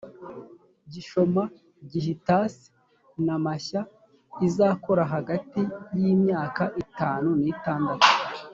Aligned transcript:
gishoma 0.91 1.43
gihitasi 1.91 2.67
na 3.25 3.35
mashya 3.43 3.81
izakora 4.47 5.03
hagati 5.13 5.61
y 5.99 6.01
imyaka 6.13 6.63
itanu 6.83 7.29
n 7.41 7.43
itandatu 7.55 8.09